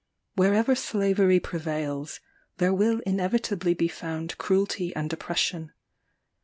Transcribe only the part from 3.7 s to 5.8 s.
be found cruelty and oppression.